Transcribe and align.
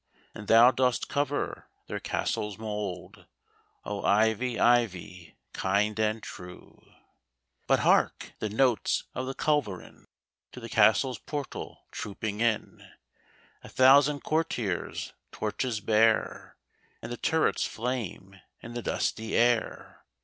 And 0.33 0.47
thou 0.47 0.71
dost 0.71 1.09
cover 1.09 1.69
their 1.85 1.99
castle's 1.99 2.57
mould, 2.57 3.27
O, 3.85 4.01
Ivy, 4.03 4.59
Ivy, 4.59 5.37
kind 5.53 5.99
and 5.99 6.23
true! 6.23 6.81
But 7.67 7.81
hark! 7.81 8.33
the 8.39 8.49
notes 8.49 9.03
of 9.13 9.27
the 9.27 9.35
culverin! 9.35 10.07
To 10.53 10.59
the 10.59 10.69
Castle's 10.69 11.19
portal, 11.19 11.85
trooping 11.91 12.39
in, 12.41 12.81
A 13.63 13.69
thousand 13.69 14.23
courtiers 14.23 15.13
torches 15.31 15.81
bear. 15.81 16.57
And 17.03 17.11
the 17.11 17.17
turrets 17.17 17.67
flame 17.67 18.41
in 18.59 18.73
the 18.73 18.81
dusty 18.81 19.35
air. 19.37 20.03